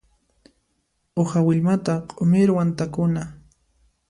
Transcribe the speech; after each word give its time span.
Uha 1.21 1.39
willmata 1.45 1.93
q'umirwan 2.15 2.69
takuna. 2.77 3.23